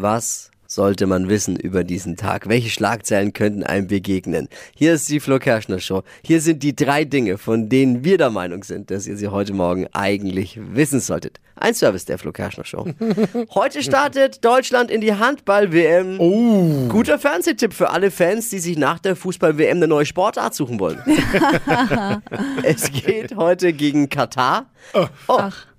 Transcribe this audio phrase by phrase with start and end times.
[0.00, 2.48] Was sollte man wissen über diesen Tag?
[2.48, 4.48] Welche Schlagzeilen könnten einem begegnen?
[4.76, 6.04] Hier ist die Flo Kerschner Show.
[6.22, 9.54] Hier sind die drei Dinge, von denen wir der Meinung sind, dass ihr sie heute
[9.54, 11.40] Morgen eigentlich wissen solltet.
[11.56, 12.86] Ein Service der Flo Kerschner Show.
[13.52, 16.20] Heute startet Deutschland in die Handball-WM.
[16.20, 16.86] Oh.
[16.88, 21.02] Guter Fernsehtipp für alle Fans, die sich nach der Fußball-WM eine neue Sportart suchen wollen.
[22.62, 24.66] es geht heute gegen Katar.
[24.94, 25.08] Oh,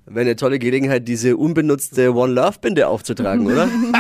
[0.09, 3.67] wäre eine tolle Gelegenheit, diese unbenutzte One Love Binde aufzutragen, oder?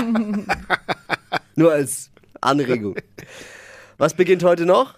[1.55, 2.09] Nur als
[2.41, 2.95] Anregung.
[3.97, 4.95] Was beginnt heute noch?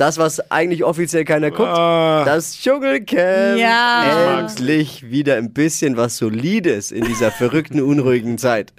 [0.00, 1.76] Das, was eigentlich offiziell keiner guckt.
[1.76, 3.58] Das Dschungelcamp.
[3.58, 4.40] Ja.
[4.40, 8.72] Endlich wieder ein bisschen was Solides in dieser verrückten, unruhigen Zeit.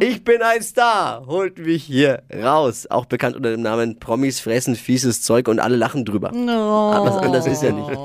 [0.00, 1.24] Ich bin ein Star.
[1.26, 2.86] Holt mich hier raus.
[2.90, 6.32] Auch bekannt unter dem Namen Promis fressen fieses Zeug und alle lachen drüber.
[6.34, 7.98] Aber was anderes ist ja nicht.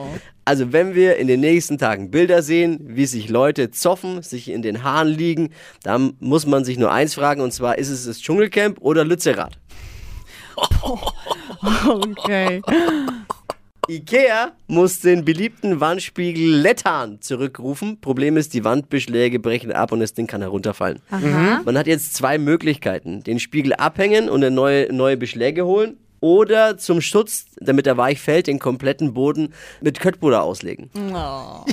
[0.45, 4.61] Also wenn wir in den nächsten Tagen Bilder sehen, wie sich Leute zoffen, sich in
[4.61, 5.49] den Haaren liegen,
[5.83, 9.57] dann muss man sich nur eins fragen, und zwar, ist es das Dschungelcamp oder Lützerath?
[11.85, 12.61] Okay.
[13.89, 17.99] Ikea muss den beliebten Wandspiegel Lettan zurückrufen.
[17.99, 21.01] Problem ist, die Wandbeschläge brechen ab und das Ding kann herunterfallen.
[21.65, 23.23] Man hat jetzt zwei Möglichkeiten.
[23.23, 25.97] Den Spiegel abhängen und eine neue, neue Beschläge holen.
[26.21, 30.89] Oder zum Schutz, damit er weich fällt, den kompletten Boden mit Köttbutter auslegen.
[30.95, 31.65] Oh.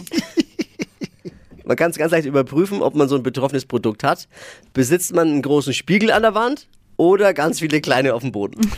[1.64, 4.26] Man kann es ganz leicht überprüfen, ob man so ein betroffenes Produkt hat.
[4.72, 6.66] Besitzt man einen großen Spiegel an der Wand
[7.00, 8.60] oder ganz viele kleine auf dem Boden?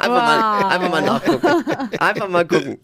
[0.00, 1.98] einfach, mal, einfach mal nachgucken.
[2.00, 2.80] Einfach mal gucken.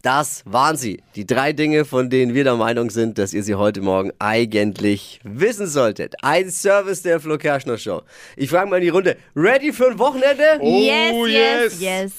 [0.00, 1.02] Das waren sie.
[1.16, 5.20] Die drei Dinge, von denen wir der Meinung sind, dass ihr sie heute Morgen eigentlich
[5.24, 6.14] wissen solltet.
[6.22, 8.02] Ein Service der Flo Kerschner Show.
[8.36, 9.16] Ich frage mal in die Runde.
[9.34, 10.58] Ready für ein Wochenende?
[10.62, 11.80] yes, Oh, yes, yes.
[11.80, 12.12] yes.